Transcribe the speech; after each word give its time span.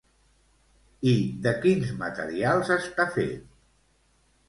I 1.11 1.13
de 1.45 1.53
quins 1.67 1.93
materials 2.01 2.75
està 2.81 3.11
fet? 3.19 3.49